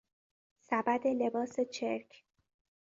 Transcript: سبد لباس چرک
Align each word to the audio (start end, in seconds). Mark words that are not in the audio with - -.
سبد 0.59 1.07
لباس 1.07 1.59
چرک 1.73 2.23